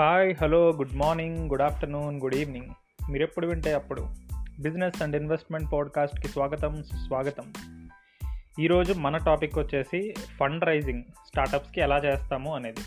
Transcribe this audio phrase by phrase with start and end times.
[0.00, 2.66] Hi hello good morning good afternoon good evening
[3.10, 4.08] మీరు ఎప్పుడు వింటే అప్పుడు.
[4.60, 7.52] బిజినెస్ అండ్ ఇన్వెస్ట్మెంట్ పాడ్కాస్ట్కి స్వాగతం స్వాగతం
[8.60, 12.80] ఈరోజు మన టాపిక్ వచ్చేసి ఫండ్ రైజింగ్ స్టార్టప్స్కి ఎలా చేస్తాము అనేది.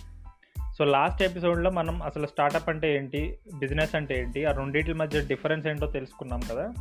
[0.78, 5.68] సో లాస్ట్ ఎపిసోడ్లో మనం అసలు స్టార్టప్ అంటే ఏంటి బిజినెస్ అంటే ఏంటి ఆ రెండింటి మధ్య డిఫరెన్స్
[5.68, 6.74] ఏంటో తెలుసుకున్నాం కదా.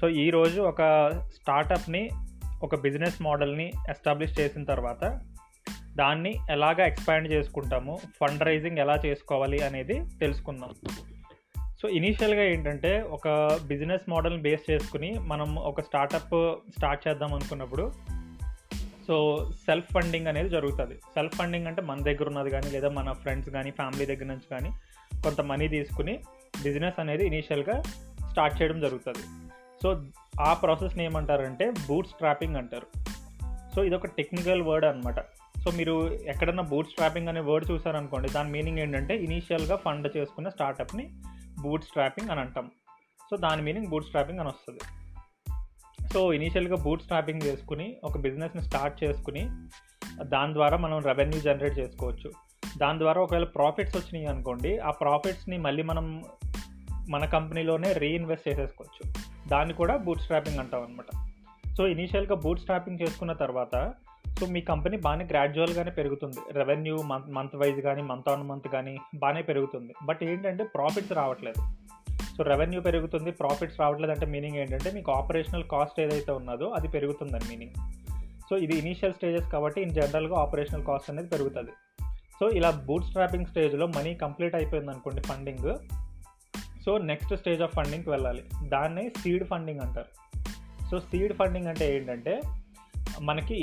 [0.00, 2.10] సో ఈరోజు ఒక స్టార్టప్ని
[2.62, 5.20] ఒక బిజినెస్ మోడల్ని ఎస్టాబ్లిష్ చేసిన తర్వాత
[5.96, 10.70] దాన్ని ఎలాగ ఎక్స్పాండ్ చేసుకుంటాము ఫండ్ రైజింగ్ ఎలా చేసుకోవాలి అనేది తెలుసుకుందాం.
[11.82, 13.28] సో ఇనీషియల్గా ఏంటంటే ఒక
[13.66, 17.92] బిజినెస్ మోడల్ని బేస్ చేసుకుని మనం ఒక స్టార్టప్ స్టార్ట్ చేద్దాం అనుకున్నప్పుడు
[19.06, 19.16] సో
[19.66, 20.94] సెల్ఫ్ ఫండింగ్ అనేది జరుగుతుంది.
[20.94, 24.70] సెల్ఫ్ ఫండింగ్ అంటే మన దగ్గర ఉన్నది కానీ లేదా మన ఫ్రెండ్స్ కానీ ఫ్యామిలీ దగ్గర నుంచి కానీ
[25.22, 26.18] కొంత మనీ తీసుకుని
[26.62, 27.82] బిజినెస్ అనేది ఇనీషియల్గా
[28.30, 29.52] స్టార్ట్ చేయడం జరుగుతుంది.
[29.82, 30.04] సో
[30.40, 32.86] ఆ ప్రాసెస్ని ఏమంటారంటే బూట్ స్ట్రాపింగ్ అంటారు.
[33.74, 35.18] సో ఇది ఒక టెక్నికల్ వర్డ్ అనమాట
[35.66, 41.10] సో మీరు ఎక్కడన్నా బూట్ స్ట్రాపింగ్ అనే వర్డ్ చూసారనుకోండి దాని మీనింగ్ ఏంటంటే ఇనీషియల్గా ఫండ్ చేసుకున్న స్టార్టప్ని
[41.60, 42.70] బూట్ స్ట్రాపింగ్ అని అంటాం.
[43.30, 44.80] సో దాని మీనింగ్ బూట్ స్ట్రాపింగ్ అని వస్తుంది.
[46.12, 49.50] సో ఇనీషియల్గా బూట్ స్ట్రాపింగ్ చేసుకుని ఒక బిజినెస్ని స్టార్ట్ చేసుకుని
[50.22, 52.32] దాని ద్వారా మనం రెవెన్యూ జనరేట్ చేసుకోవచ్చు.
[52.78, 56.24] దాని ద్వారా ఒకవేళ ప్రాఫిట్స్ వచ్చినాయి అనుకోండి ఆ ప్రాఫిట్స్ని మళ్ళీ మనం
[57.08, 59.14] మన కంపెనీలోనే రీఇన్వెస్ట్ చేసేసుకోవచ్చు.
[59.48, 61.32] దాన్ని కూడా బూట్ స్ట్రాపింగ్ అంటాం అనమాట
[61.76, 63.94] సో ఇనీషియల్గా బూట్ స్ట్రాపింగ్ చేసుకున్న తర్వాత
[64.38, 66.40] సో మీ కంపెనీ బాగానే గ్రాడ్యువల్గానే పెరుగుతుంది.
[66.52, 69.92] రెవెన్యూ మంత్ మంత్ వైజ్ కానీ మంత్ ఆన్ మంత్ కానీ బాగానే పెరుగుతుంది.
[70.08, 71.60] బట్ ఏంటంటే ప్రాఫిట్స్ రావట్లేదు.
[72.36, 77.46] సో రెవెన్యూ పెరుగుతుంది ప్రాఫిట్స్ రావట్లేదు అంటే మీనింగ్ ఏంటంటే మీకు ఆపరేషనల్ కాస్ట్ ఏదైతే ఉన్నదో అది పెరుగుతుందని
[77.50, 77.76] మీనింగ్
[78.48, 81.72] సో ఇది ఇనీషియల్ స్టేజెస్ కాబట్టి ఇన్ జనరల్గా ఆపరేషనల్ కాస్ట్ అనేది పెరుగుతుంది.
[82.40, 85.70] సో ఇలా బూట్ స్ట్రాపింగ్ స్టేజ్లో మనీ కంప్లీట్ అయిపోయింది అనుకోండి funding
[86.84, 88.42] so next stage of ఫండింగ్కి వెళ్ళాలి.
[88.74, 90.10] దాన్ని సీడ్ ఫండింగ్ అంటారు.
[90.90, 92.34] సో సీడ్ ఫండింగ్ అంటే ఏంటంటే
[93.20, 93.54] మనకి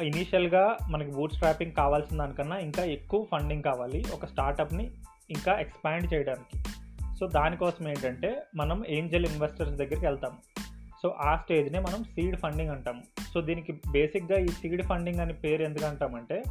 [0.00, 4.90] ఇనీషియల్గా మనకి బూట్ స్ట్రాపింగ్ కావాల్సిన దానికన్నా ఇంకా ఎక్కువ ఫండింగ్ కావాలి ఒక స్టార్టప్ని
[5.30, 6.64] ఇంకా ఎక్స్పాండ్ చేయడానికి.
[7.20, 10.36] సో దానికోసం ఏంటంటే మనం ఏంజల్ ఇన్వెస్టర్స్ దగ్గరికి వెళ్తాము.
[11.02, 13.02] సో ఆ స్టేజ్నే మనం సీడ్ ఫండింగ్ అంటాము.
[13.34, 16.42] సో దీనికి బేసిక్గా ఈ సీడ్ ఫండింగ్ అని పేరు ఎందుకు అంటామంటే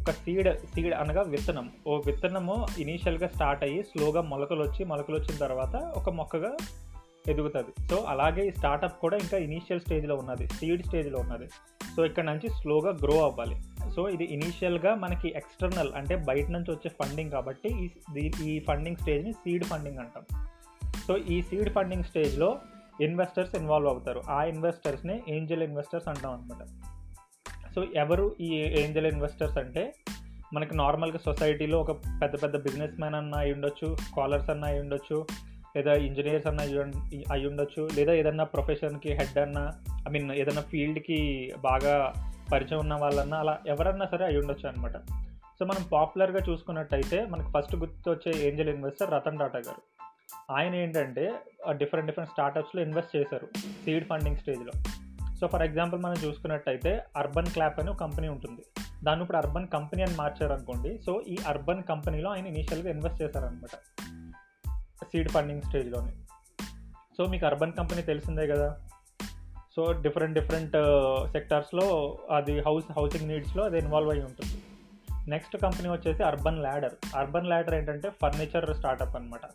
[0.00, 1.70] ఒక సీడ్ సీడ్ అనగా విత్తనం.
[1.86, 6.56] ఓ విత్తనము ఇనీషియల్గా స్టార్ట్ అయ్యి స్లోగా మొలకలు వచ్చి మొలకలు వచ్చిన తర్వాత ఒక మొక్కగా
[7.28, 7.88] ఎదుగుతుంది.
[7.88, 11.48] సో అలాగే ఈ స్టార్టప్ కూడా ఇంకా ఇనీషియల్ స్టేజ్లో ఉన్నది సీడ్ స్టేజ్లో ఉన్నది.
[11.96, 13.56] సో ఇక్కడ నుంచి స్లోగా గ్రో అవ్వాలి.
[13.92, 19.32] సో ఇది ఇనీషియల్గా మనకి ఎక్స్టర్నల్ అంటే బయట నుంచి వచ్చే ఫండింగ్ కాబట్టి ఈ ఈ ఫండింగ్ స్టేజ్ని
[19.32, 20.46] సీడ్ ఫండింగ్ అంటాం.
[21.08, 22.58] సో ఈ సీడ్ ఫండింగ్ స్టేజ్లో
[23.00, 24.22] ఇన్వెస్టర్స్ ఇన్వాల్వ్ అవుతారు.
[24.28, 26.66] ఆ ఇన్వెస్టర్స్ని ఏంజల్ ఇన్వెస్టర్స్ అంటాం అనమాట
[27.74, 29.92] సో ఎవరు ఈ ఏంజల్ ఇన్వెస్టర్స్ అంటే
[30.54, 35.26] మనకి నార్మల్గా సొసైటీలో ఒక పెద్ద పెద్ద బిజినెస్ మ్యాన్ అన్న అయి ఉండొచ్చు స్కాలర్స్ అన్న అయి ఉండొచ్చు
[35.76, 36.60] లేదా ఇంజనీర్స్ అన్న
[37.32, 37.88] అయి ఉండొచ్చు.
[37.94, 39.70] లేదా ఏదన్నా ప్రొఫెషన్కి హెడ్ అన్న
[40.08, 42.12] ఐ మీన్ ఏదన్నా ఫీల్డ్కి బాగా
[42.52, 44.96] పరిచయం ఉన్న వాళ్ళన్నా అలా ఎవరన్నా సరే అయి ఉండొచ్చు అనమాట
[45.58, 49.82] సో మనం పాపులర్గా చూసుకున్నట్టయితే మనకు ఫస్ట్ గుర్తొచ్చే ఏంజల్ ఇన్వెస్టర్ రతన్ టాటా గారు.
[50.52, 51.32] ఆయన ఏంటంటే
[51.70, 53.48] డిఫరెంట్ డిఫరెంట్ స్టార్టప్స్లో ఇన్వెస్ట్ చేశారు
[53.84, 54.72] సీడ్ ఫండింగ్ స్టేజ్లో
[55.40, 58.62] సో ఫర్ ఎగ్జాంపుల్ మనం చూసుకున్నట్టయితే అర్బన్ క్లాప్ అని ఒక కంపెనీ ఉంటుంది.
[59.04, 64.02] దాన్ని ఇప్పుడు అర్బన్ కంపెనీ అని మార్చారు అనుకోండి సో ఈ అర్బన్ కంపెనీలో ఆయన ఇనీషియల్గా ఇన్వెస్ట్ చేశారనమాట
[65.04, 66.12] సీడ్ ఫండింగ్ స్టేజ్లోనే
[67.16, 68.68] సో మీకు అర్బన్ కంపెనీ తెలిసిందే కదా.
[69.76, 70.76] సో డిఫరెంట్ డిఫరెంట్
[71.32, 71.86] సెక్టార్స్లో
[72.36, 74.56] అది హౌస్ హౌసింగ్ నీడ్స్లో అది ఇన్వాల్వ్ అయి ఉంటుంది.
[75.30, 79.46] నెక్స్ట్ కంపెనీ వచ్చేసి అర్బన్ ల్యాడర్ అర్బన్ ల్యాడర్ ఏంటంటే ఫర్నిచర్ స్టార్టప్ అనమాట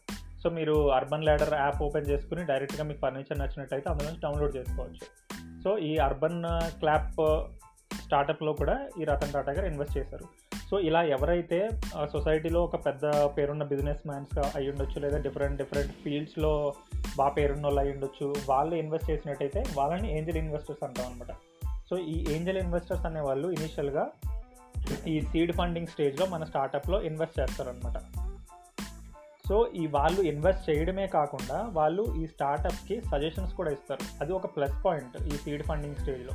[0.44, 5.06] సో మీరు అర్బన్ ల్యాడర్ యాప్ ఓపెన్ చేసుకుని డైరెక్ట్గా మీకు ఫర్నిచర్ నచ్చినట్టయితే అందులో నుంచి డౌన్లోడ్ చేసుకోవచ్చు.
[5.64, 6.42] సో ఈ అర్బన్
[6.80, 7.16] క్లాప్
[8.06, 10.26] స్టార్టప్లో కూడా ఈ రతన్ టాటా గారు ఇన్వెస్ట్ చేశారు.
[10.70, 11.70] సో ఇలా ఎవరైతే
[12.14, 16.74] సొసైటీలో ఒక పెద్ద పేరున్న బిజినెస్ మ్యాన్స్ అయి ఉండొచ్చు లేదా డిఫరెంట్ డిఫరెంట్ ఫీల్డ్స్లో
[17.18, 21.32] బాగా పేరున్న వాళ్ళు అయి ఉండొచ్చు వాళ్ళు ఇన్వెస్ట్ చేసినట్టయితే వాళ్ళని ఏంజల్ ఇన్వెస్టర్స్ అంటాం అనమాట
[21.90, 24.10] సో ఈ ఏంజల్ ఇన్వెస్టర్స్ అనే వాళ్ళు ఇనీషియల్గా
[25.08, 28.00] ఈ సీడ్ ఫండింగ్ స్టేజ్లో మన స్టార్టప్లో ఇన్వెస్ట్ చేస్తారనమాట
[29.48, 34.24] సో ఈ వాళ్ళు ఇన్వెస్ట్ చేయడమే కాకుండా వాళ్ళు ఈ స్టార్టప్కి సజెషన్స్ కూడా ఇస్తారు.
[34.24, 36.34] అది ఒక ప్లస్ పాయింట్ ఈ సీడ్ ఫండింగ్ స్టేజ్లో.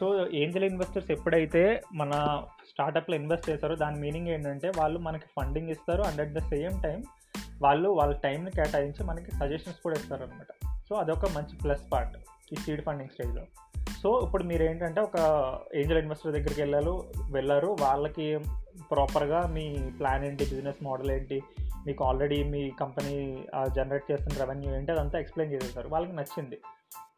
[0.00, 6.02] సో ఏంజల్ ఇన్వెస్టర్స్ ఎప్పుడైతే మన స్టార్టప్లో ఇన్వెస్ట్ చేస్తారో దాని మీనింగ్ ఏంటంటే వాళ్ళు మనకి ఫండింగ్ ఇస్తారు
[6.02, 7.02] and at the same time
[7.62, 12.16] వాళ్ళు వాళ్ళ టైంని కేటాయించి మనకి సజెషన్స్ కూడా ఇస్తారు అనమాట సో అదొక మంచి ప్లస్ పార్ట్
[12.52, 13.42] ఈ సీడ్ ఫండింగ్ స్టేజ్లో.
[14.02, 15.16] సో ఇప్పుడు మీరు ఏంటంటే ఒక
[15.74, 18.38] ఏంజల్ ఇన్వెస్టర్ దగ్గరికి వెళ్ళారు వెళ్ళారు వాళ్ళకి
[18.90, 21.42] ప్రాపర్గా మీ ప్లాన్ ఏంటి బిజినెస్ మోడల్ ఏంటి
[21.86, 23.44] మీకు ఆల్రెడీ మీ కంపెనీ
[23.74, 25.88] జనరేట్ చేస్తున్న రెవెన్యూ ఏంటి అదంతా ఎక్స్ప్లెయిన్ చేసేసారు.
[25.88, 26.58] వాళ్ళకి నచ్చింది.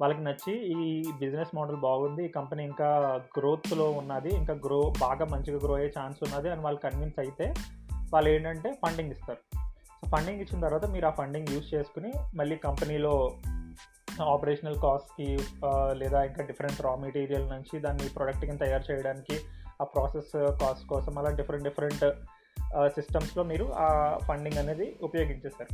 [0.00, 5.58] వాళ్ళకి నచ్చి ఈ బిజినెస్ మోడల్ బాగుంది ఈ కంపెనీ ఇంకా గ్రోత్లో ఉన్నది ఇంకా గ్రో బాగా మంచిగా
[5.58, 7.54] గ్రో అయ్యే ఛాన్స్ ఉన్నది అని వాళ్ళు కన్విన్స్ అయితే
[8.12, 9.38] వాళ్ళు ఏంటంటే ఫండింగ్ ఇస్తారు.
[10.00, 13.36] సో ఫండింగ్ ఇచ్చిన తర్వాత మీరు ఆ ఫండింగ్ యూస్ చేసుకుని మళ్ళీ కంపెనీలో
[14.22, 15.38] ఆపరేషనల్ కాస్ట్కి
[15.92, 19.38] లేదా ఇంకా డిఫరెంట్ రా మెటీరియల్ నుంచి దాన్ని ప్రోడక్ట్ కింద తయారు చేయడానికి
[19.80, 22.04] ఆ ప్రాసెస్ కాస్ట్ కోసం అలా డిఫరెంట్ డిఫరెంట్
[22.94, 25.72] సిస్టమ్స్లో మీరు ఆ ఫండింగ్ అనేది ఉపయోగించేస్తారు.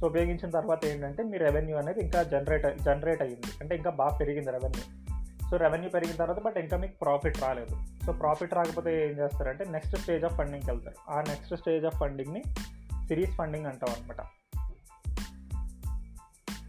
[0.00, 3.52] సో ఉపయోగించిన తర్వాత ఏంటంటే మీ రెవెన్యూ అనేది ఇంకా జనరేట్ జనరేట్ అయ్యింది.
[3.60, 4.82] అంటే ఇంకా బాగా పెరిగింది రెవెన్యూ
[5.50, 7.76] సో రెవెన్యూ పెరిగిన తర్వాత బట్ ఇంకా మీకు ప్రాఫిట్ రాలేదు.
[8.06, 10.96] సో ప్రాఫిట్ రాకపోతే ఏం చేస్తారంటే నెక్స్ట్ స్టేజ్ ఆఫ్ ఫండింగ్కి వెళ్తారు.
[11.10, 12.42] ఆ నెక్స్ట్ స్టేజ్ ఆఫ్ ఫండింగ్ని
[13.06, 14.22] సిరీస్ ఫండింగ్ అంటాం అనమాట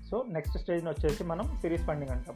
[0.10, 2.36] సో నెక్స్ట్ స్టేజ్ని వచ్చేసి మనం సిరీస్ ఫండింగ్ అంటాం.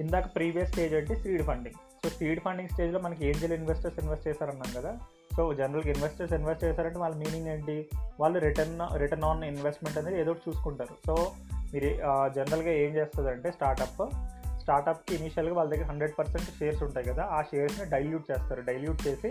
[0.00, 1.74] ఇందాక ప్రీవియస్ స్టేజ్ అంటే seed funding
[2.04, 4.98] so seed funding స్టేజ్లో మనకి ఏంజల్ ఇన్వెస్టర్స్ ఇన్వెస్ట్ చేశారన్నాం కదా
[5.36, 7.76] సో జనరల్గా ఇన్వెస్టర్స్ ఇన్వెస్ట్ చేశారంటే వాళ్ళ మీనింగ్ ఏంటి?
[8.20, 10.94] వాళ్ళు రిటర్న్ రిటర్న్ ఆన్ ఇన్వెస్ట్మెంట్ అనేది ఏదో ఒకటి చూసుకుంటారు.
[11.06, 11.14] సో
[11.74, 11.88] మీరు
[12.34, 14.02] జనరల్గా ఏం చేస్తుందంటే స్టార్టప్
[14.62, 18.60] స్టార్టప్కి ఇనీషియల్గా వాళ్ళ దగ్గర హండ్రెడ్ పర్సెంట్ షేర్స్ ఉంటాయి కదా ఆ షేర్స్ని డైల్యూట్ చేస్తారు.
[18.60, 19.30] డైల్యూట్ చేసి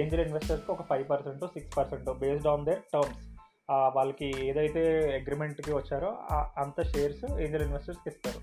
[0.00, 3.22] ఏంజల్ ఇన్వెస్టర్స్కి ఒక five percent six percent based on their terms
[3.96, 4.82] వాళ్ళకి ఏదైతే
[5.20, 6.10] అగ్రిమెంట్కి వచ్చారో
[6.62, 8.40] అంత షేర్స్ ఏంజల్ ఇన్వెస్టర్స్కి ఇస్తారు.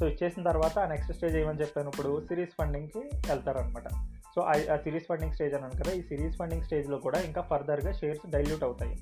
[0.00, 1.88] సో ఇచ్చేసిన తర్వాత ఆ నెక్స్ట్ స్టేజ్ ఏమని చెప్పాను?
[1.88, 3.88] ఇప్పుడు సిరీస్ ఫండింగ్కి వెళ్తారనమాట
[4.34, 8.24] సో ఆ సిరీస్ ఫండింగ్ స్టేజ్ అన్నాను కదా ఈ సిరీస్ ఫండింగ్ స్టేజ్లో కూడా ఇంకా ఫర్దర్గా షేర్స్
[8.34, 8.94] డైల్యూట్ అవుతాయి.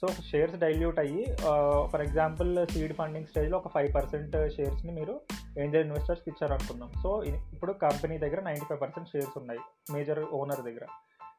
[0.00, 1.22] సో షేర్స్ డైల్యూట్ అయ్యి
[1.92, 5.14] ఫర్ ఎగ్జాంపుల్ సీడ్ ఫండింగ్ స్టేజ్లో ఒక ఫైవ్ పర్సెంట్ షేర్స్ని మీరు
[5.62, 6.90] ఏంజల్ ఇన్వెస్టర్స్కి ఇచ్చారనుకుందాం.
[7.02, 7.10] సో
[7.54, 9.60] ఇప్పుడు కంపెనీ దగ్గర నైంటీ ఫైవ్ పర్సెంట్ షేర్స్ ఉన్నాయి
[9.94, 10.86] మేజర్ ఓనర్ దగ్గర.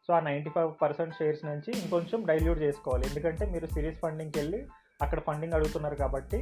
[0.06, 3.06] సో ఆ నైంటీ ఫైవ్ పర్సెంట్ షేర్స్ నుంచి ఇంకొంచెం డైల్యూట్ చేసుకోవాలి.
[3.10, 4.62] ఎందుకంటే మీరు సిరీస్ ఫండింగ్కి వెళ్ళి
[5.06, 6.40] అక్కడ ఫండింగ్ అడుగుతున్నారు కాబట్టి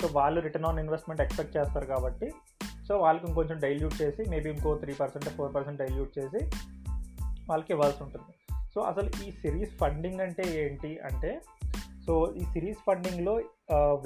[0.00, 2.28] సో వాళ్ళు రిటర్న్ ఆన్ ఇన్వెస్ట్మెంట్ ఎక్స్పెక్ట్ చేస్తారు కాబట్టి
[2.90, 6.40] సో వాళ్ళకి ఇంకొంచెం డైల్యూట్ చేసి మేబీ ఇంకో three percent four percent dilute చేసి
[7.48, 8.32] వాళ్ళకి ఇవ్వాల్సి ఉంటుంది.
[8.74, 11.40] సో అసలు ఈ సిరీస్ ఫండింగ్ అంటే ఏంటి అంటే
[12.06, 13.34] సో ఈ సిరీస్ ఫండింగ్లో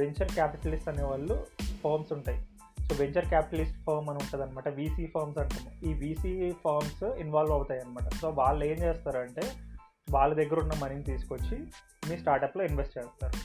[0.00, 1.46] వెంచర్ క్యాపిటలిస్ట్ అనే వాళ్ళు
[1.82, 2.40] ఫర్మ్స్ ఉంటాయి.
[2.86, 5.70] సో వెంచర్ క్యాపిటలిస్ట్ ఫర్మ్ అని ఉంటుంది అనమాట వీసీ ఫర్మ్స్ అంటాము.
[5.88, 9.44] ఈ వీసీ ఫర్మ్స్ ఇన్వాల్వ్ అవుతాయి అనమాట సో వాళ్ళు ఏం చేస్తారంటే
[10.10, 11.58] వాళ్ళ దగ్గర ఉన్న మనీని తీసుకొచ్చి
[12.08, 13.38] మీ స్టార్టప్లో ఇన్వెస్ట్ చేస్తారు.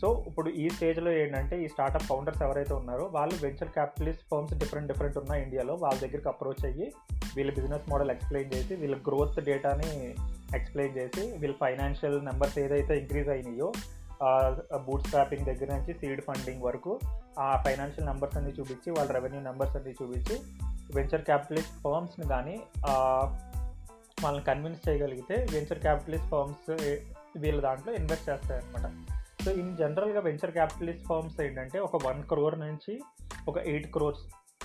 [0.00, 4.92] సో ఇప్పుడు ఈ స్టేజ్లో ఏంటంటే ఈ స్టార్టప్ ఫౌండర్స్ ఎవరైతే ఉన్నారో వాళ్ళు venture capitalist firms different
[4.92, 5.74] different ఉన్నాయి ఇండియాలో.
[5.74, 6.92] వాళ్ళ దగ్గరికి అప్రోచ్ అయ్యి
[7.36, 10.14] వీళ్ళ బిజినెస్ మోడల్ ఎక్స్ప్లెయిన్ చేసి వీళ్ళ గ్రోత్ డేటాని
[10.54, 13.72] ఎక్స్ప్లెయిన్ చేసి వీళ్ళ ఫైనాన్షియల్ నెంబర్స్ ఏదైతే ఇంక్రీజ్ అయినాయో
[14.76, 17.00] బూట్ స్ట్రాపింగ్ దగ్గర నుంచి సీడ్ ఫండింగ్ వరకు
[17.38, 20.40] ఆ ఫైనాన్షియల్ నెంబర్స్ అన్ని చూపించి వాళ్ళ రెవెన్యూ నెంబర్స్ అన్ని చూపించి
[20.94, 22.60] వెంచర్ క్యాపిటలిస్ట్ ఫర్మ్స్ని కానీ
[24.22, 26.70] వాళ్ళని కన్విన్స్ చేయగలిగితే వెంచర్ క్యాపిటలిస్ట్ ఫర్మ్స్
[27.36, 28.92] వీళ్ళ దాంట్లో ఇన్వెస్ట్ చేస్తాయి అనమాట
[29.44, 33.00] సో ఇన్ జనరల్గా వెంచర్ క్యాపిటలిస్ట్ ఫార్మ్స్ ఏంటంటే ఒక వన్ క్రోర్ నుంచి
[33.48, 34.24] ఒక ఎయిట్ క్రోర్స్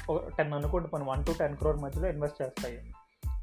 [0.10, 2.80] ఒక టెన్ అనుకోండి మనం వన్ టు టెన్ క్రోర్ మధ్యలో ఇన్వెస్ట్ చేస్తాయి.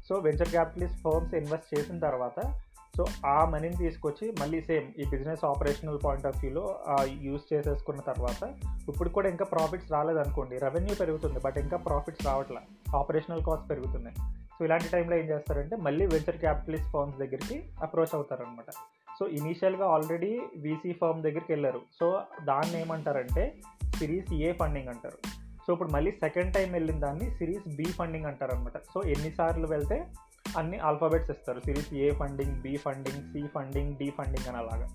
[0.09, 2.53] So venture capitalist firms invest చేసిన తర్వాత
[2.97, 8.43] సో ఆ మనీని తీసుకొచ్చి మళ్ళీ సేమ్ ఈ బిజినెస్ ఆపరేషనల్ పాయింట్ ఆఫ్ వ్యూలో యూస్ చేసేసుకున్న తర్వాత
[8.89, 12.61] ఇప్పుడు కూడా ఇంకా ప్రాఫిట్స్ రాలేదనుకోండి రెవెన్యూ పెరుగుతుంది బట్ ఇంకా ప్రాఫిట్స్ రావట్లే
[12.97, 14.15] ఆపరేషనల్ కాస్ట్ పెరుగుతున్నాయి.
[14.55, 18.69] సో ఇలాంటి టైంలో ఏం చేస్తారంటే మళ్ళీ వెంచర్ క్యాపిటలిస్ట్ ఫర్మ్స్ దగ్గరికి అప్రోచ్ అవుతారనమాట.
[19.23, 20.29] సో ఇనీషియల్గా ఆల్రెడీ
[20.63, 21.79] వీసీ ఫర్మ్ దగ్గరికి వెళ్ళారు.
[21.99, 22.07] సో
[22.47, 23.43] దాన్ని ఏమంటారంటే
[23.97, 25.19] సిరీస్ ఏ ఫండింగ్ అంటారు.
[25.65, 29.97] సో ఇప్పుడు మళ్ళీ సెకండ్ టైం వెళ్ళిన దాన్ని సిరీస్ బి ఫండింగ్ అంటారు అనమాట సో ఎన్నిసార్లు వెళ్తే
[30.59, 31.61] అన్ని ఆల్ఫాబెట్స్ ఇస్తారు.
[31.67, 34.87] Series A funding B funding C funding D funding అని అలాగా.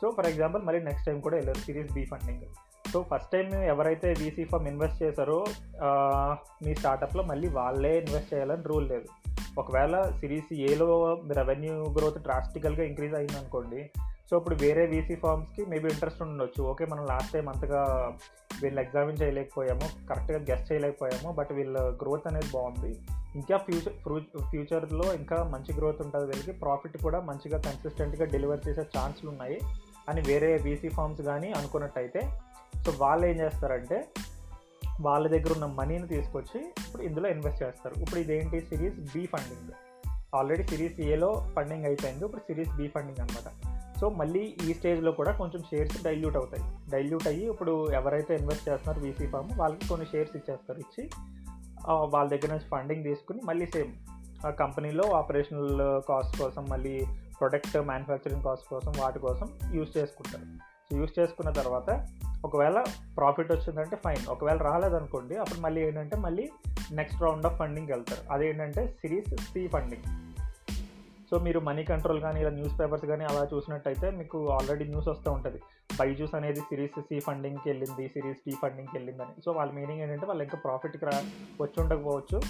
[0.00, 2.44] సో ఫర్ ఎగ్జాంపుల్ మళ్ళీ నెక్స్ట్ టైం కూడా వెళ్ళారు series B funding
[2.92, 5.40] so first time ఎవరైతే వీసీ ఫామ్ ఇన్వెస్ట్ చేశారో
[6.66, 9.08] మీ స్టార్టప్లో మళ్ళీ వాళ్ళే ఇన్వెస్ట్ చేయాలని రూల్ లేదు.
[9.58, 13.90] ఒకవేళ సిరీస్ ఏలో రెవెన్యూ గ్రోత్ డ్రాస్టికల్గా ఇంక్రీజ్ అయింది అనుకోండి
[14.30, 16.64] సో ఇప్పుడు వేరే వీసీ ఫార్మ్స్కి మేబీ ఇంట్రెస్ట్ ఉండొచ్చు.
[16.64, 18.12] ఓకే మనం లాస్ట్ టైం అంతగా
[18.62, 22.98] వీళ్ళు ఎగ్జామిన్ చేయలేకపోయాము కరెక్ట్గా గెస్ట్ చేయలేకపోయాము బట్ వీళ్ళ గ్రోత్ అనేది బాగుంది.
[23.34, 23.92] ఇంకా ఫ్యూచర్
[24.50, 26.52] ఫ్యూచర్లో ఇంకా మంచి గ్రోత్ ఉంటుంది వీళ్ళకి.
[26.52, 29.60] ప్రాఫిట్ కూడా మంచిగా కన్సిస్టెంట్గా డెలివర్ చేసే ఛాన్స్లు ఉన్నాయి.
[30.08, 32.20] అని వేరే వీసీ ఫార్మ్స్ కానీ అనుకున్నట్టయితే
[32.86, 34.06] సో వాళ్ళు ఏం చేస్తారంటే
[35.06, 37.94] వాళ్ళ దగ్గర ఉన్న మనీని తీసుకొచ్చి ఇప్పుడు ఇందులో ఇన్వెస్ట్ చేస్తారు.
[38.02, 38.60] ఇప్పుడు ఇదేంటి?
[38.60, 39.72] Series B funding
[40.34, 42.24] already series ఏలో ఫండింగ్ అయిపోయింది.
[42.24, 43.48] ఇప్పుడు సిరీస్ బి ఫండింగ్ అనమాట
[44.00, 46.62] సో మళ్ళీ ఈ స్టేజ్లో కూడా కొంచెం షేర్స్ డైల్యూట్ అవుతాయి.
[46.90, 50.78] డైల్యూట్ అయ్యి ఇప్పుడు ఎవరైతే ఇన్వెస్ట్ చేస్తున్నారో వీసీ ఫామ్ వాళ్ళకి కొన్ని షేర్స్ ఇచ్చేస్తారు.
[50.78, 51.08] ఇచ్చి
[51.88, 53.92] వాళ్ళ దగ్గర నుంచి ఫండింగ్ తీసుకుని మళ్ళీ సేమ్
[54.46, 56.94] ఆ కంపెనీలో ఆపరేషనల్ కాస్ట్ కోసం మళ్ళీ
[57.40, 60.44] ప్రొడక్ట్ మ్యానుఫ్యాక్చరింగ్ కాస్ట్ కోసం వాటి కోసం యూజ్ చేసుకుంటారు.
[60.86, 61.90] సో యూజ్ చేసుకున్న తర్వాత
[62.44, 62.84] ఒకవేళ
[63.16, 66.50] ప్రాఫిట్ వచ్చిందంటే ఫైన్ ఒకవేళ రాలేదనుకోండి అప్పుడు మళ్ళీ ఏంటంటే మళ్ళీ
[66.92, 68.32] నెక్స్ట్ రౌండ్ ఆఫ్ ఫండింగ్కి వెళ్తారు.
[68.32, 70.02] అదేంటంటే సిరీస్ సి ఫండింగ్
[71.30, 75.32] సో మీరు మనీ కంట్రోల్ కానీ ఇలా న్యూస్ పేపర్స్ కానీ అలా చూసినట్టయితే మీకు ఆల్రెడీ న్యూస్ వస్తూ
[75.32, 75.60] ఉంటుంది.
[76.00, 79.42] బైజూస్ అనేది సిరీస్ సి ఫండింగ్కి వెళ్ళింది సిరీస్ డి ఫండింగ్కి వెళ్ళిందని.
[79.44, 81.22] సో వాళ్ళ మీనింగ్ ఏంటంటే వాళ్ళు ఇంకా ప్రాఫిట్కి రా
[81.60, 82.40] వచ్చి ఉండకపోవచ్చు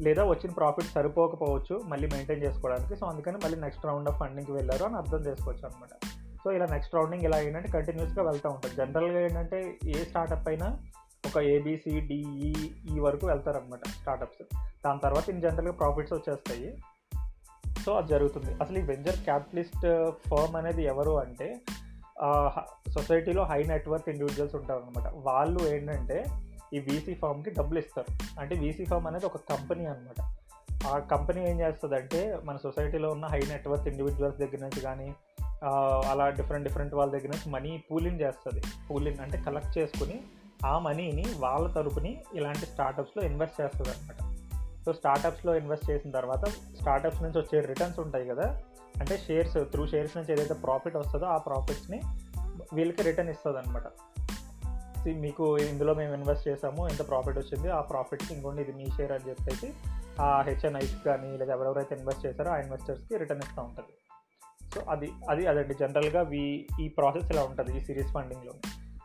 [0.00, 2.96] లేదా వచ్చిన ప్రాఫిట్ సరిపోకపోవచ్చు మళ్ళీ మెయింటైన్ చేసుకోవడానికి.
[2.96, 6.07] సో అందుకని మళ్ళీ నెక్స్ట్ రౌండ్ ఆఫ్ ఫండింగ్కి వెళ్ళారు అని అర్థం చేసుకోవచ్చు అనమాట
[6.48, 9.58] సో ఇలా నెక్స్ట్ రౌండింగ్ ఇలా ఏంటంటే కంటిన్యూస్గా వెళ్తూ ఉంటారు జనరల్గా ఏంటంటే
[9.94, 10.68] ఏ స్టార్టప్ అయినా
[11.28, 12.52] ఒక ఏబిసిడిఈ ఈ
[12.88, 14.44] e, e వరకు వెళ్తారనమాట స్టార్టప్స్
[14.84, 16.70] దాని తర్వాత ఇన్ జనరల్గా ప్రాఫిట్స్ వచ్చేస్తాయి.
[17.84, 18.50] సో అది జరుగుతుంది.
[18.62, 19.86] అసలు ఈ వెంచర్ క్యాపిటలిస్ట్
[20.28, 21.48] ఫర్మ్ అనేది ఎవరు అంటే
[22.96, 26.18] సొసైటీలో హై నెట్వర్క్ ఇండివిజువల్స్ ఉంటారు అనమాట వాళ్ళు ఏంటంటే
[26.74, 28.10] ఈ వీసీ ఫామ్కి డబ్బులు ఇస్తారు.
[28.40, 30.20] అంటే వీసీ ఫామ్ అనేది ఒక కంపెనీ అనమాట
[30.88, 35.10] ఆ కంపెనీ ఏం చేస్తుందంటే మన సొసైటీలో ఉన్న హై నెట్వర్క్ ఇండివిజువల్స్ దగ్గర నుంచి కానీ
[36.10, 38.62] అలా డిఫరెంట్ డిఫరెంట్ వాళ్ళ దగ్గర నుంచి మనీ పూలింగ్ చేస్తుంది.
[38.90, 40.22] పూలింగ్ అంటే కలెక్ట్ చేసుకుని
[40.66, 44.34] ఆ మనీని వాళ్ళ తరపుని ఇలాంటి స్టార్టప్స్లో ఇన్వెస్ట్ చేస్తుంది అనమాట
[44.84, 48.60] సో స్టార్టప్స్లో ఇన్వెస్ట్ చేసిన తర్వాత స్టార్టప్స్ నుంచి వచ్చే రిటర్న్స్ ఉంటాయి కదా.
[49.00, 52.00] అంటే షేర్స్ త్రూ షేర్స్ నుంచి ఏదైతే ప్రాఫిట్ వస్తుందో ఆ ప్రాఫిట్స్ని
[52.74, 53.82] వీళ్ళకి రిటర్న్ ఇస్తుంది అనమాట
[55.08, 59.28] మీకు ఇందులో మేము ఇన్వెస్ట్ చేసాము ఎంత ప్రాఫిట్ వచ్చింది ఆ ప్రాఫిట్కి ఇంకోటి ఇది మీ షేర్ అని
[59.28, 59.72] చెప్పేసి
[60.20, 64.07] ఆ హెచ్ఎన్ఐస్ కానీ లేదా ఎవరెవరైతే ఇన్వెస్ట్ చేశారో ఆ ఇన్వెస్టర్స్కి రిటర్న్ ఇస్తూ ఉంటుంది.
[64.78, 65.74] సో అది అది అదండి.
[65.74, 68.52] జనరల్గా వీ ఈ ప్రాసెస్ ఇలా ఉంటుంది ఈ సిరీస్ ఫండింగ్లో.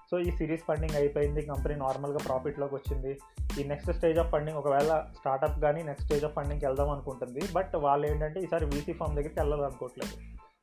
[0.10, 3.12] సో ఈ సిరీస్ ఫండింగ్ అయిపోయింది కంపెనీ నార్మల్గా ప్రాఫిట్లోకి వచ్చింది.
[3.60, 7.42] ఈ నెక్స్ట్ స్టేజ్ ఆఫ్ ఫండింగ్ ఒకవేళ స్టార్టప్ కానీ నెక్స్ట్ స్టేజ్ ఆఫ్ ఫండింగ్కి వెళ్దాం అనుకుంటుంది.
[7.54, 10.16] బట్ వాళ్ళు ఏంటంటే ఈసారి వీసీ ఫామ్ దగ్గరికి వెళ్ళదు అనుకోవట్లేదు.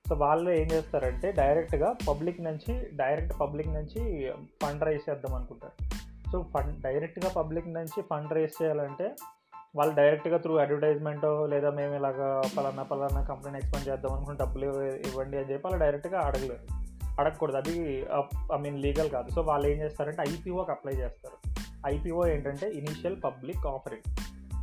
[0.08, 4.30] సో వాళ్ళు ఏం చేస్తారంటే డైరెక్ట్గా పబ్లిక్ నుంచి డైరెక్ట్ పబ్లిక్ నుంచి
[4.62, 5.76] ఫండ్ రైజ్ చేద్దాం అనుకుంటారు.
[6.32, 9.14] సో ఫండ్ డైరెక్ట్గా పబ్లిక్ నుంచి ఫండ్ రైజ్ చేయాలంటే
[9.76, 15.36] వాళ్ళు డైరెక్ట్గా త్రూ అడ్వర్టైజ్మెంట్ లేదా మేము ఇలాగ పలానా పలానా కంపెనీని ఎక్స్పెండ్ చేద్దాం అనుకుని డబ్బులు ఇవ్వండి
[15.36, 16.80] అని చెప్పి వాళ్ళు డైరెక్ట్గా అడగలేరు
[17.20, 17.56] అడగకూడదు.
[17.56, 18.06] అది
[18.54, 19.30] ఐ మీన్ లీగల్ కాదు.
[19.30, 21.50] సో వాళ్ళు ఏం చేస్తారంటే ఐపీఓకి అప్లై చేస్తారు.
[21.86, 24.16] ఐపీఓ ఏంటంటే initial public offering.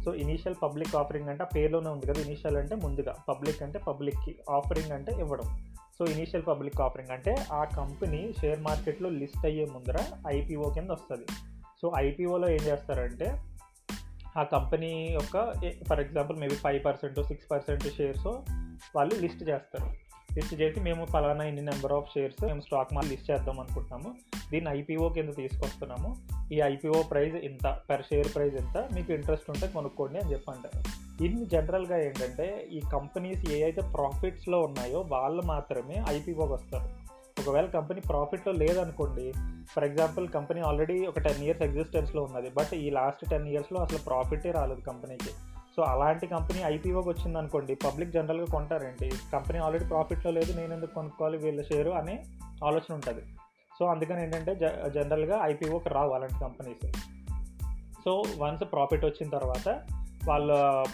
[0.06, 2.22] So initial public offering అంటే పేరులోనే ఉంది కదా.
[2.22, 3.16] ఇనీషియల్ అంటే ముందుగా.
[3.30, 4.36] పబ్లిక్ అంటే పబ్లిక్కి.
[4.50, 5.74] ఆఫరింగ్ అంటే ఇవ్వడం.
[6.00, 9.98] సో ఇనీషియల్ పబ్లిక్ ఆఫరింగ్ అంటే ఆ కంపెనీ షేర్ మార్కెట్లో లిస్ట్ అయ్యే ముందర
[10.28, 11.26] ఐపీఓ కింద వస్తుంది.
[11.82, 13.44] సో ఐపీఓలో ఏం చేస్తారంటే
[14.38, 15.36] ఆ కంపెనీ యొక్క
[15.90, 18.28] for example maybe five percent six percent shares
[18.96, 19.88] వాళ్ళు లిస్ట్ చేస్తారు.
[20.36, 24.10] లిస్ట్ చేసి మేము ఫలానా ఇన్ని నెంబర్ ఆఫ్ షేర్స్ మేము స్టాక్ మార్కెట్ లిస్ట్ చేద్దాం అనుకుంటున్నాము.
[24.52, 26.10] దీన్ని ఐపీఓ కింద తీసుకొస్తున్నాము.
[26.52, 30.82] ఈ ఐపీఓ ప్రైస్ ఇంత పర్ షేర్ ప్రైస్ ఎంత మీకు ఇంట్రెస్ట్ ఉంటే కొనుక్కోండి అని చెప్పి అంటారు
[31.26, 36.88] ఇన్ని జనరల్గా ఏంటంటే ఈ కంపెనీస్ ఏ అయితే ప్రాఫిట్స్లో ఉన్నాయో వాళ్ళు మాత్రమే ఐపీఓకి వస్తారు
[37.40, 39.34] ఒకవేళ కంపెనీ ప్రాఫిట్లో లేదనుకోండి
[39.70, 43.98] ఫర్ ఎగ్జాంపుల్ కంపెనీ ఆల్రెడీ ఒక టెన్ ఇయర్స్ ఎగ్జిస్టెన్స్లో ఉన్నది బట్ ఈ లాస్ట్ టెన్ ఇయర్స్లో అసలు
[43.98, 45.30] ప్రాఫిటే రాలేదు కంపెనీకి
[45.76, 49.12] సో అలాంటి కంపెనీ ఐపీఓకి వచ్చింది అనుకోండి పబ్లిక్ జనరల్గా కొంటారేంటి?
[49.34, 52.24] కంపెనీ ఆల్రెడీ ప్రాఫిట్లో లేదు నేను ఎందుకు కొనుక్కోవాలి వీళ్ళ షేరు అనే
[52.66, 53.22] ఆలోచన ఉంటుంది.
[53.80, 56.98] సో అందుకని ఏంటంటే జ జనరల్గా ఐపీఓకి రావు అలాంటి కంపెనీస్
[58.06, 59.82] సో వన్స్ ప్రాఫిట్ వచ్చిన తర్వాత
[60.28, 60.52] వాళ్ళ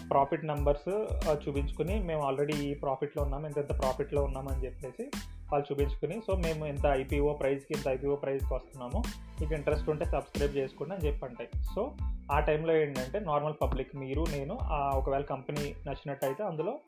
[0.10, 1.06] ప్రాఫిట్ నెంబర్స్
[1.48, 5.10] చూపించుకుని మేము ఆల్రెడీ ఈ ప్రాఫిట్లో ఉన్నాం ఎంత ఎంత ప్రాఫిట్లో ఉన్నామని చెప్పేసి
[5.52, 9.00] వాళ్ళు చూపించుకుని సో మేము ఎంత ఐపీఓ ప్రైస్కి ఇంత ఐపీఓ ప్రైస్కి వస్తున్నాము.
[9.42, 11.96] మీకు ఇంట్రెస్ట్ ఉంటే సబ్స్క్రైబ్ చేసుకోండి అని చెప్పి అంటాయి సో
[12.32, 16.80] ఆ టైంలో ఏంటంటే నార్మల్ పబ్లిక్ మీరు నేను ఒకవేళ కంపెనీ నచ్చినట్టయితే అందులో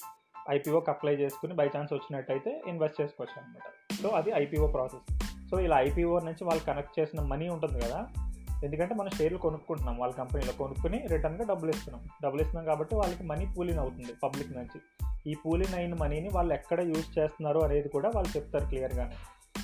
[0.50, 3.68] ఐపీఓకి అప్లై చేసుకుని బై ఛాన్స్ వచ్చినట్టయితే ఇన్వెస్ట్ చేసుకోవచ్చు అనమాట
[4.02, 5.08] సో అది ఐపీఓ ప్రాసెస్.
[5.50, 8.00] సో ఇలా ఐపీఓ నుంచి వాళ్ళు కనెక్ట్ చేసిన మనీ ఉంటుంది కదా
[8.64, 10.54] ఎందుకంటే మనం షేర్లు కొనుక్కుంటున్నాం వాళ్ళ కంపెనీలో.
[10.54, 12.02] కొనుక్కుని రిటర్న్గా డబ్బులు ఇస్తున్నాం.
[12.24, 14.80] డబ్బులు ఇస్తున్నాం కాబట్టి వాళ్ళకి మనీ పూలింగ్ అవుతుంది పబ్లిక్ నుంచి.
[15.28, 19.16] ఈ పూలింగ్ అయిన మనీని వాళ్ళు ఎక్కడ యూజ్ చేస్తున్నారు అనేది కూడా వాళ్ళు చెప్తారు క్లియర్గానే.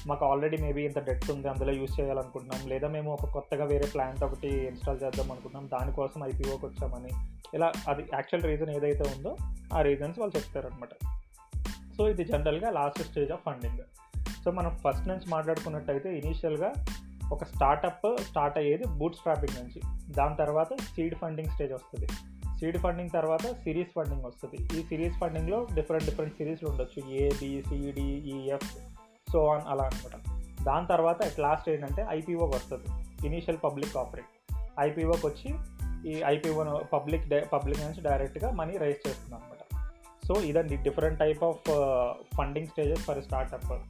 [0.08, 2.70] మాకు ఆల్రెడీ మేబీ ఇంత డెట్ ఉంది అందులో యూజ్ చేయాలనుకుంటున్నాం.
[2.70, 5.80] లేదా మేము ఒక కొత్తగా వేరే ప్లాంట్ ఒకటి ఇన్స్టాల్ చేద్దాం అనుకుంటున్నాం.
[5.80, 7.10] దానికోసం ఐపీఓకి వచ్చామని.
[7.54, 9.38] ఇలా అది యాక్చువల్ రీజన్ ఏదైతే ఉందో
[9.74, 10.90] ఆ రీజన్స్ వాళ్ళు చెప్తారనమాట
[11.98, 13.78] సో ఇది జనరల్గా last stage of funding.
[14.46, 16.74] So మనం ఫస్ట్ నుంచి మాట్లాడుకున్నట్టయితే ఇనీషియల్గా
[17.32, 19.82] ఒక స్టార్టప్ స్టార్ట్ అయ్యేది బూట్ స్ట్రాపింగ్ నుంచి.
[20.14, 22.08] దాని తర్వాత సీడ్ ఫండింగ్ స్టేజ్ వస్తుంది.
[22.62, 24.80] సీడ్ ఫండింగ్ తర్వాత సిరీస్ ఫండింగ్ వస్తుంది.
[24.80, 27.10] ఈ సిరీస్ ఫండింగ్లో డిఫరెంట్ డిఫరెంట్ సిరీస్లు ఉండొచ్చు.
[27.10, 27.64] A B
[28.02, 28.78] E F
[29.32, 30.42] so on అలా అనమాట.
[30.64, 32.84] దాని తర్వాత అట్ లాస్ట్ ఏంటంటే ఐపీఓకి వస్తుంది.
[33.28, 35.56] ఇనీషియల్ పబ్లిక్ ఆఫరింగ్ ఐపీఓకి వచ్చి
[36.12, 39.88] ఈ ఐపీఓ పబ్లిక్ పబ్లిక్ నుంచి డైరెక్ట్గా మనీ రైజ్ చేస్తుంది అనమాట.
[40.28, 41.62] సో ఇదండి different type of
[42.38, 43.84] funding stages for startup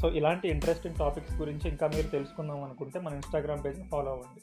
[0.00, 4.40] so ఇలాంటి ఇంట్రెస్టింగ్ టాపిక్స్ గురించి ఇంకా మీరు తెలుసుకుందాం అనుకుంటే మన ఇన్స్టాగ్రామ్ పేజ్ని ఫాలో అవ్వండి.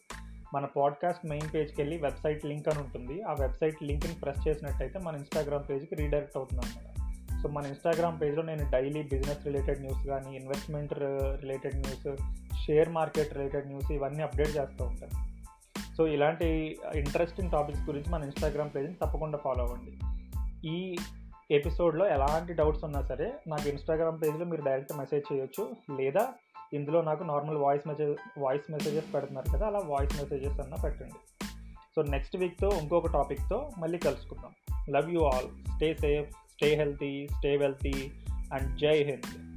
[0.53, 3.21] మన పాడ్కాస్ట్ మెయిన్ పేజ్కి వెళ్ళి వెబ్సైట్ లింక్ అని ఉంటుంది.
[3.21, 6.93] ఆ వెబ్సైట్ లింక్ని ప్రెస్ చేసినట్టయితే మన ఇన్స్టాగ్రామ్ పేజ్కి రీడైరెక్ట్ అవుతుంది అనమాట
[7.41, 10.93] సో మన ఇన్స్టాగ్రామ్ పేజ్లో నేను డైలీ బిజినెస్ రిలేటెడ్ న్యూస్ కానీ investment
[11.41, 12.17] related news
[12.65, 15.33] share market related news ఇవన్నీ అప్డేట్ చేస్తూ ఉంటాను.
[15.97, 19.97] సో ఇలాంటి ఇంట్రెస్టింగ్ టాపిక్స్ గురించి మన ఇన్స్టాగ్రామ్ పేజ్ని తప్పకుండా ఫాలో అవ్వండి.
[20.69, 20.95] ఈ
[21.51, 25.75] ఎపిసోడ్లో ఎలాంటి డౌట్స్ ఉన్నా సరే నాకు ఇన్స్టాగ్రామ్ పేజ్లో మీరు డైరెక్ట్ మెసేజ్ చేయొచ్చు.
[25.97, 26.33] లేదా
[26.73, 31.45] ఇందులో నాకు normal voice message voice messages పెడుతున్నారు కదా అలా వాయిస్ మెసేజెస్ అన్న పెట్టండి.
[31.95, 34.51] సో నెక్స్ట్ వీక్తో ఇంకొక టాపిక్తో మళ్ళీ కలుసుకుందాం.
[34.93, 38.11] Love you all stay safe stay healthy stay wealthy
[38.53, 39.52] and Jai Hind